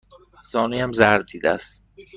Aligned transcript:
زانویم 0.51 0.91
ضرب 0.91 1.25
دیده 1.25 1.49
است. 1.49 1.83